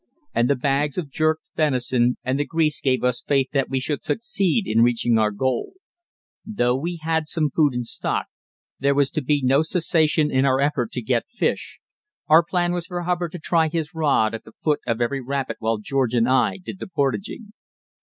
[0.33, 4.03] And the bags of jerked venison and the grease gave us faith that we should
[4.03, 5.73] succeed in reaching our goal.
[6.43, 8.25] Though we had some food in stock,
[8.79, 11.79] there was to be no cessation in our effort to get fish;
[12.27, 15.57] our plan was for Hubbard to try his rod at the foot of every rapid
[15.59, 17.51] while George and I did the portaging.